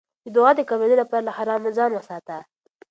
[0.23, 2.37] د دعا د قبلېدو لپاره له حرامو ځان وساته.